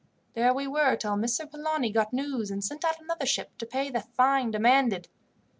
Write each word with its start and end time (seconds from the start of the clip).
There 0.33 0.51
we 0.51 0.65
were 0.65 0.95
till 0.95 1.15
Messer 1.15 1.45
Polani 1.45 1.91
got 1.91 2.11
news, 2.11 2.49
and 2.49 2.63
sent 2.63 2.83
out 2.83 2.99
another 2.99 3.27
ship 3.27 3.55
to 3.59 3.67
pay 3.67 3.91
the 3.91 4.01
fine 4.01 4.49
demanded. 4.49 5.07